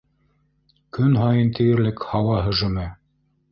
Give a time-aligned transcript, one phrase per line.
[0.99, 2.91] Көн һайын тиерлек һауа һөжүме.